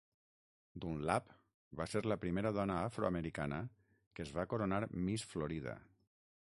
[0.85, 1.27] Dunlap
[1.81, 3.61] va ser la primera dona afroamericana
[4.17, 5.81] que es va coronar Miss Florida.